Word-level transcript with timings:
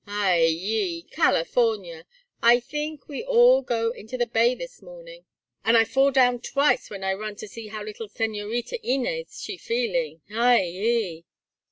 Ay 0.07 0.45
yi, 0.45 1.03
California! 1.03 2.07
I 2.41 2.57
theenk 2.59 3.07
we 3.07 3.23
all 3.23 3.61
go 3.61 3.91
into 3.91 4.17
the 4.17 4.25
bay 4.25 4.55
this 4.55 4.81
morning, 4.81 5.25
and 5.63 5.77
I 5.77 5.83
fall 5.83 6.09
down 6.09 6.39
twice 6.39 6.89
when 6.89 7.03
I 7.03 7.13
run 7.13 7.35
to 7.35 7.47
see 7.47 7.67
how 7.67 7.83
little 7.83 8.09
Señorita 8.09 8.79
Inez 8.81 9.39
she 9.43 9.57
feeling. 9.57 10.21
Ay 10.31 10.63
yi!" 10.63 11.25